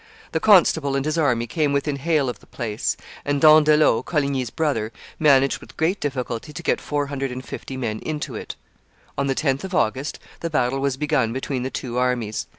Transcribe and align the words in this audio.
The 0.31 0.39
constable 0.39 0.95
and 0.95 1.05
his 1.05 1.15
army 1.19 1.45
came 1.45 1.73
within 1.73 1.97
hail 1.97 2.27
of 2.27 2.39
the 2.39 2.47
place; 2.47 2.97
and 3.23 3.39
D'Andelot, 3.39 4.03
Coligny's 4.03 4.49
brother, 4.49 4.91
managed 5.19 5.59
with 5.59 5.77
great 5.77 5.99
difficulty 5.99 6.51
to 6.51 6.63
get 6.63 6.81
four 6.81 7.05
hundred 7.05 7.31
and 7.31 7.45
fifty 7.45 7.77
men 7.77 7.99
into 7.99 8.33
it. 8.33 8.55
On 9.15 9.27
the 9.27 9.35
10th 9.35 9.63
of 9.63 9.75
August 9.75 10.17
the 10.39 10.49
battle 10.49 10.79
was 10.79 10.97
begun 10.97 11.33
between 11.33 11.61
the 11.61 11.69
two 11.69 11.99
armies. 11.99 12.47